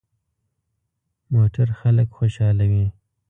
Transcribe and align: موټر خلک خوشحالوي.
موټر 1.33 1.67
خلک 1.79 2.07
خوشحالوي. 2.17 2.85